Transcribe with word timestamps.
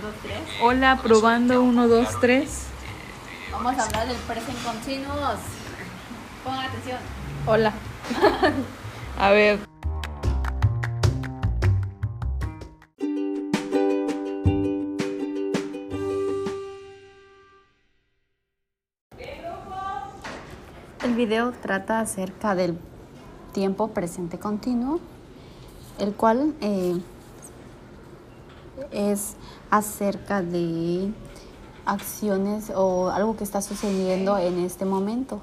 2, 0.00 0.14
3. 0.22 0.34
Hola, 0.62 0.98
probando 1.02 1.62
1, 1.62 1.88
2, 1.88 2.20
3. 2.20 2.66
Vamos 3.52 3.78
a 3.78 3.84
hablar 3.84 4.08
del 4.08 4.16
present 4.16 4.62
continuous. 4.64 5.40
Pongan 6.42 6.64
atención. 6.66 6.98
Hola. 7.46 7.72
A 9.18 9.30
ver. 9.30 9.58
El 21.04 21.14
video 21.14 21.52
trata 21.52 22.00
acerca 22.00 22.54
del 22.54 22.78
tiempo 23.52 23.88
presente 23.88 24.38
continuo, 24.38 25.00
el 25.98 26.14
cual 26.14 26.54
eh, 26.60 26.98
es 28.90 29.36
acerca 29.70 30.42
de 30.42 31.12
acciones 31.86 32.72
o 32.74 33.10
algo 33.10 33.36
que 33.36 33.44
está 33.44 33.62
sucediendo 33.62 34.38
en 34.38 34.60
este 34.60 34.84
momento, 34.84 35.40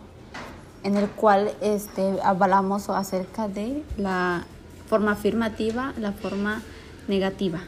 en 0.84 0.98
el 0.98 1.10
cual 1.10 1.52
este, 1.62 2.20
hablamos 2.24 2.90
acerca 2.90 3.48
de 3.48 3.84
la 3.98 4.46
forma 4.88 5.12
afirmativa, 5.14 5.94
la 5.98 6.14
forma 6.14 6.62
negativa 7.08 7.60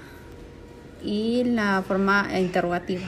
y 1.04 1.44
la 1.44 1.84
forma 1.86 2.28
interrogativa. 2.40 3.08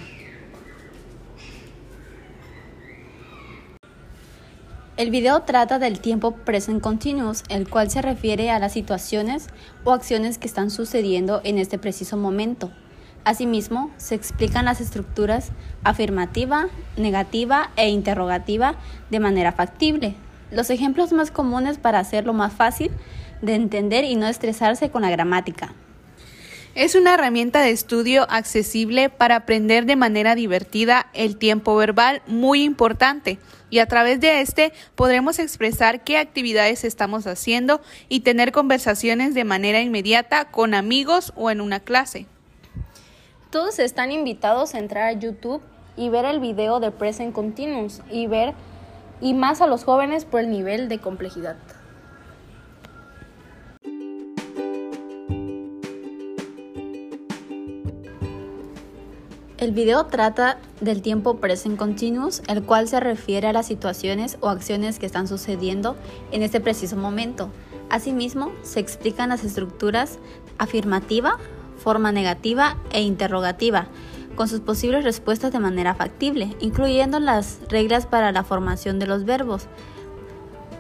El 5.02 5.10
video 5.10 5.42
trata 5.42 5.80
del 5.80 6.00
tiempo 6.00 6.36
present 6.36 6.80
continuous, 6.80 7.44
el 7.50 7.68
cual 7.68 7.90
se 7.90 8.04
refiere 8.04 8.52
a 8.52 8.60
las 8.60 8.74
situaciones 8.74 9.48
o 9.84 9.94
acciones 9.94 10.38
que 10.38 10.46
están 10.46 10.70
sucediendo 10.70 11.42
en 11.44 11.58
este 11.58 11.80
preciso 11.80 12.18
momento. 12.18 12.70
Asimismo, 13.24 13.90
se 13.98 14.14
explican 14.14 14.66
las 14.66 14.80
estructuras 14.80 15.54
afirmativa, 15.84 16.68
negativa 16.98 17.72
e 17.78 17.90
interrogativa 17.90 18.76
de 19.10 19.20
manera 19.20 19.52
factible. 19.52 20.14
Los 20.52 20.70
ejemplos 20.70 21.14
más 21.14 21.32
comunes 21.32 21.80
para 21.80 21.98
hacerlo 21.98 22.34
más 22.34 22.54
fácil 22.54 22.92
de 23.42 23.56
entender 23.56 24.04
y 24.04 24.16
no 24.16 24.28
estresarse 24.28 24.92
con 24.92 25.02
la 25.02 25.10
gramática. 25.10 25.74
Es 26.74 26.96
una 26.96 27.16
herramienta 27.16 27.60
de 27.60 27.72
estudio 27.72 28.26
accesible 28.30 29.10
para 29.10 29.36
aprender 29.36 29.86
de 29.86 29.98
manera 29.98 30.36
divertida 30.36 31.08
el 31.14 31.36
tiempo 31.36 31.76
verbal 31.76 32.22
muy 32.28 32.64
importante 32.64 33.40
y 33.70 33.80
a 33.80 33.88
través 33.88 34.22
de 34.22 34.40
este 34.40 34.72
podremos 34.96 35.38
expresar 35.40 36.06
qué 36.06 36.18
actividades 36.18 36.86
estamos 36.86 37.28
haciendo 37.28 37.82
y 38.08 38.22
tener 38.22 38.54
conversaciones 38.54 39.34
de 39.34 39.44
manera 39.44 39.82
inmediata 39.82 40.46
con 40.46 40.74
amigos 40.74 41.34
o 41.36 41.52
en 41.52 41.60
una 41.60 41.82
clase. 41.82 42.26
Todos 43.50 43.78
están 43.80 44.14
invitados 44.14 44.74
a 44.74 44.80
entrar 44.80 45.10
a 45.10 45.20
YouTube 45.20 45.62
y 45.98 46.08
ver 46.08 46.24
el 46.24 46.40
video 46.40 46.80
de 46.80 46.92
Present 46.92 47.34
Continuous 47.34 48.00
y 48.10 48.28
ver 48.28 48.54
y 49.20 49.34
más 49.34 49.60
a 49.60 49.68
los 49.68 49.84
jóvenes 49.84 50.24
por 50.24 50.40
el 50.40 50.50
nivel 50.50 50.88
de 50.88 51.00
complejidad. 51.00 51.58
El 59.62 59.74
video 59.74 60.08
trata 60.08 60.58
del 60.80 61.04
tiempo 61.04 61.38
present 61.38 61.78
continuous, 61.78 62.42
el 62.48 62.64
cual 62.64 62.88
se 62.88 63.00
refiere 63.00 63.48
a 63.48 63.54
las 63.54 63.68
situaciones 63.68 64.40
o 64.42 64.50
acciones 64.50 64.98
que 64.98 65.06
están 65.06 65.28
sucediendo 65.28 65.96
en 66.32 66.42
este 66.42 66.60
preciso 66.60 66.96
momento. 66.96 67.52
Asimismo, 67.92 68.52
se 68.64 68.80
explican 68.80 69.30
las 69.30 69.44
estructuras 69.44 70.18
afirmativa, 70.58 71.38
forma 71.78 72.12
negativa 72.12 72.76
e 72.92 73.04
interrogativa, 73.04 73.86
con 74.36 74.48
sus 74.48 74.62
posibles 74.62 75.04
respuestas 75.04 75.52
de 75.52 75.60
manera 75.60 75.94
factible, 75.94 76.56
incluyendo 76.60 77.20
las 77.20 77.60
reglas 77.70 78.08
para 78.08 78.32
la 78.32 78.44
formación 78.44 78.98
de 78.98 79.06
los 79.06 79.26
verbos, 79.26 79.68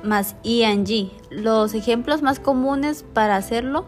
más 0.03 0.35
ing. 0.41 1.11
Los 1.29 1.75
ejemplos 1.75 2.23
más 2.23 2.39
comunes 2.39 3.05
para 3.13 3.35
hacerlo 3.35 3.85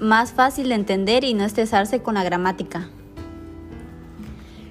más 0.00 0.32
fácil 0.32 0.70
de 0.70 0.74
entender 0.74 1.22
y 1.22 1.34
no 1.34 1.44
estresarse 1.44 2.00
con 2.00 2.14
la 2.14 2.24
gramática. 2.24 2.88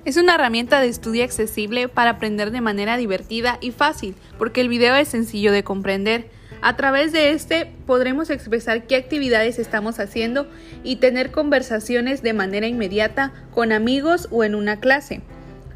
Es 0.05 0.17
una 0.17 0.35
herramienta 0.35 0.81
de 0.81 0.89
estudio 0.89 1.23
accesible 1.23 1.87
para 1.87 2.11
aprender 2.11 2.51
de 2.51 2.59
manera 2.59 2.97
divertida 2.97 3.57
y 3.61 3.71
fácil, 3.71 4.15
porque 4.37 4.59
el 4.59 4.67
video 4.67 4.95
es 4.95 5.07
sencillo 5.07 5.53
de 5.53 5.63
comprender. 5.63 6.29
A 6.61 6.75
través 6.75 7.13
de 7.13 7.31
este 7.31 7.71
podremos 7.85 8.29
expresar 8.29 8.85
qué 8.85 8.97
actividades 8.97 9.59
estamos 9.59 10.01
haciendo 10.01 10.45
y 10.83 10.97
tener 10.97 11.31
conversaciones 11.31 12.21
de 12.21 12.33
manera 12.33 12.67
inmediata 12.67 13.31
con 13.51 13.71
amigos 13.71 14.27
o 14.29 14.43
en 14.43 14.55
una 14.55 14.81
clase. 14.81 15.21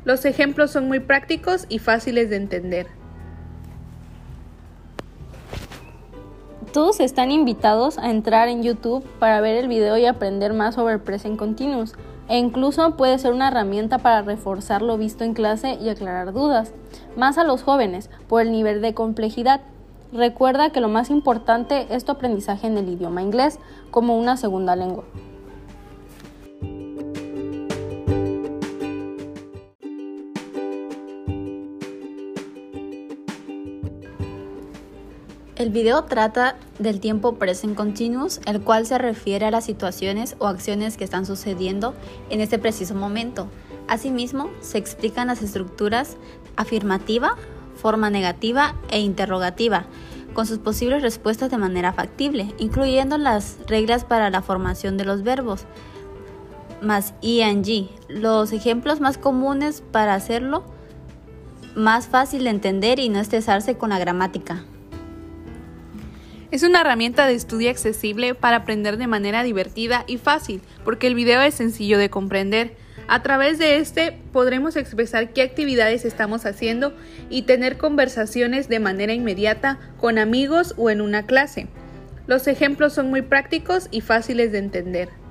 Los 0.04 0.26
ejemplos 0.26 0.72
son 0.72 0.90
muy 0.90 1.00
prácticos 1.00 1.66
y 1.70 1.80
fáciles 1.80 2.30
de 2.30 2.36
entender. 2.36 2.88
Todos 6.74 7.00
están 7.00 7.32
invitados 7.32 7.98
a 7.98 8.12
entrar 8.12 8.50
en 8.50 8.62
YouTube 8.62 9.06
para 9.20 9.40
ver 9.40 9.56
el 9.56 9.70
video 9.70 9.98
y 9.98 10.06
aprender 10.06 10.52
más 10.52 10.76
sobre 10.76 11.00
Present 11.00 11.38
Continuous 11.38 11.96
e 12.30 12.38
incluso 12.38 12.96
puede 12.98 13.18
ser 13.20 13.34
una 13.34 13.48
herramienta 13.48 14.00
para 14.00 14.22
reforzar 14.22 14.82
lo 14.82 14.98
visto 14.98 15.24
en 15.24 15.34
clase 15.34 15.78
y 15.82 15.90
aclarar 15.90 16.34
dudas, 16.34 16.74
más 17.16 17.38
a 17.38 17.44
los 17.44 17.64
jóvenes 17.64 18.10
por 18.28 18.42
el 18.42 18.52
nivel 18.52 18.82
de 18.82 18.94
complejidad. 18.94 19.62
Recuerda 20.12 20.70
que 20.70 20.82
lo 20.82 20.88
más 20.88 21.10
importante 21.10 21.88
es 21.90 22.06
tu 22.06 22.12
aprendizaje 22.12 22.68
en 22.68 22.78
el 22.78 22.90
idioma 22.90 23.22
inglés 23.22 23.60
como 23.92 24.18
una 24.18 24.38
segunda 24.38 24.76
lengua. 24.76 25.04
El 35.57 35.72
video 35.72 36.03
trata 36.03 36.56
del 36.78 37.00
tiempo 37.00 37.34
present 37.40 37.75
continuous, 37.75 38.40
el 38.45 38.62
cual 38.62 38.85
se 38.85 39.00
refiere 39.00 39.47
a 39.47 39.51
las 39.51 39.66
situaciones 39.66 40.35
o 40.38 40.45
acciones 40.45 40.97
que 40.97 41.03
están 41.03 41.25
sucediendo 41.25 41.95
en 42.29 42.41
este 42.41 42.59
preciso 42.59 42.94
momento. 42.94 43.47
Asimismo, 43.88 44.51
se 44.62 44.78
explican 44.78 45.29
las 45.29 45.41
estructuras 45.41 46.18
afirmativa, 46.57 47.38
forma 47.75 48.12
negativa 48.12 48.75
e 48.91 49.00
interrogativa, 49.00 49.88
con 50.35 50.45
sus 50.45 50.59
posibles 50.59 51.01
respuestas 51.01 51.50
de 51.50 51.57
manera 51.57 51.91
factible, 51.91 52.53
incluyendo 52.59 53.18
las 53.18 53.57
reglas 53.66 54.06
para 54.06 54.29
la 54.29 54.44
formación 54.44 54.95
de 54.95 55.06
los 55.06 55.24
verbos, 55.24 55.66
más 56.84 57.16
ing. 57.22 57.88
Los 58.09 58.53
ejemplos 58.53 59.01
más 59.01 59.18
comunes 59.18 59.81
para 59.91 60.13
hacerlo 60.13 60.66
más 61.75 62.06
fácil 62.06 62.44
de 62.44 62.51
entender 62.51 63.00
y 63.00 63.09
no 63.09 63.19
estresarse 63.19 63.75
con 63.75 63.89
la 63.89 63.97
gramática. 63.97 64.63
Es 66.50 66.63
una 66.63 66.80
herramienta 66.80 67.28
de 67.28 67.34
estudio 67.34 67.69
accesible 67.69 68.34
para 68.34 68.58
aprender 68.58 68.96
de 68.96 69.06
manera 69.06 69.44
divertida 69.44 70.06
y 70.08 70.18
fácil, 70.18 70.62
porque 70.85 71.08
el 71.08 71.16
video 71.16 71.41
es 71.41 71.56
sencillo 71.56 71.97
de 71.97 72.09
comprender. 72.09 72.74
A 73.09 73.22
través 73.22 73.59
de 73.59 73.78
este 73.78 74.18
podremos 74.31 74.78
expresar 74.78 75.34
qué 75.34 75.41
actividades 75.41 76.06
estamos 76.06 76.46
haciendo 76.46 76.94
y 77.30 77.41
tener 77.41 77.78
conversaciones 77.78 78.69
de 78.69 78.80
manera 78.80 79.13
inmediata 79.13 79.78
con 80.00 80.18
amigos 80.18 80.74
o 80.78 80.90
en 80.90 81.02
una 81.02 81.25
clase. 81.25 81.68
Los 82.28 82.47
ejemplos 82.47 82.94
son 82.94 83.09
muy 83.09 83.24
prácticos 83.24 83.90
y 83.91 84.00
fáciles 84.00 84.53
de 84.53 84.59
entender. 84.59 85.27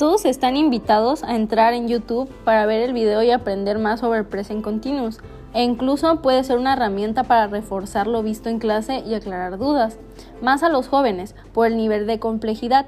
Todos 0.00 0.24
están 0.24 0.56
invitados 0.56 1.22
a 1.24 1.36
entrar 1.36 1.74
en 1.74 1.86
YouTube 1.86 2.26
para 2.42 2.64
ver 2.64 2.80
el 2.80 2.94
video 2.94 3.22
y 3.22 3.32
aprender 3.32 3.78
más 3.78 4.00
sobre 4.00 4.24
Present 4.24 4.64
Continuous 4.64 5.18
e 5.52 5.62
incluso 5.62 6.22
puede 6.22 6.42
ser 6.42 6.56
una 6.56 6.72
herramienta 6.72 7.24
para 7.24 7.48
reforzar 7.48 8.06
lo 8.06 8.22
visto 8.22 8.48
en 8.48 8.60
clase 8.60 9.00
y 9.06 9.12
aclarar 9.12 9.58
dudas, 9.58 9.98
más 10.40 10.62
a 10.62 10.70
los 10.70 10.88
jóvenes 10.88 11.34
por 11.52 11.66
el 11.66 11.76
nivel 11.76 12.06
de 12.06 12.18
complejidad. 12.18 12.86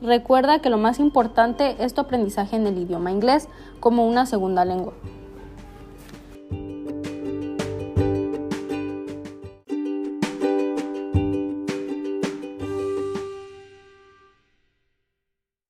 Recuerda 0.00 0.60
que 0.60 0.70
lo 0.70 0.78
más 0.78 1.00
importante 1.00 1.76
es 1.80 1.92
tu 1.92 2.00
aprendizaje 2.00 2.56
en 2.56 2.66
el 2.66 2.78
idioma 2.78 3.12
inglés 3.12 3.46
como 3.78 4.08
una 4.08 4.24
segunda 4.24 4.64
lengua. 4.64 4.94